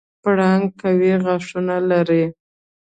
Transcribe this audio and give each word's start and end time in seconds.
پړانګ 0.21 0.65
قوي 0.81 1.13
غاښونه 1.23 1.75
لري. 1.89 2.23